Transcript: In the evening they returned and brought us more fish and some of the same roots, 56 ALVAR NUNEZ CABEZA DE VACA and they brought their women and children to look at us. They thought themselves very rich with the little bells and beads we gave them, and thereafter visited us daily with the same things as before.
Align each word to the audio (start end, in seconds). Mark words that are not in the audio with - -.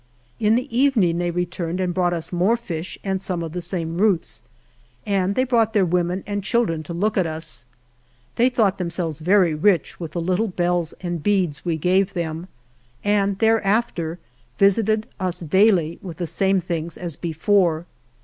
In 0.39 0.55
the 0.55 0.65
evening 0.75 1.19
they 1.19 1.29
returned 1.29 1.79
and 1.79 1.93
brought 1.93 2.11
us 2.11 2.31
more 2.33 2.57
fish 2.57 2.97
and 3.03 3.21
some 3.21 3.43
of 3.43 3.51
the 3.51 3.61
same 3.61 3.99
roots, 3.99 4.41
56 5.05 5.07
ALVAR 5.07 5.11
NUNEZ 5.11 5.27
CABEZA 5.27 5.27
DE 5.27 5.29
VACA 5.29 5.29
and 5.29 5.35
they 5.35 5.43
brought 5.47 5.73
their 5.73 5.85
women 5.85 6.23
and 6.25 6.43
children 6.43 6.81
to 6.81 6.93
look 6.95 7.17
at 7.19 7.27
us. 7.27 7.65
They 8.35 8.49
thought 8.49 8.77
themselves 8.79 9.19
very 9.19 9.53
rich 9.53 9.99
with 9.99 10.13
the 10.13 10.19
little 10.21 10.47
bells 10.47 10.93
and 11.01 11.21
beads 11.21 11.63
we 11.63 11.77
gave 11.77 12.13
them, 12.13 12.47
and 13.03 13.37
thereafter 13.37 14.17
visited 14.57 15.05
us 15.19 15.41
daily 15.41 15.99
with 16.01 16.17
the 16.17 16.25
same 16.25 16.59
things 16.61 16.97
as 16.97 17.15
before. 17.15 17.85